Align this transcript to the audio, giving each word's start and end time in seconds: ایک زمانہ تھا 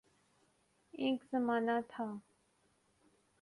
ایک 0.93 1.19
زمانہ 1.31 1.75
تھا 1.89 2.05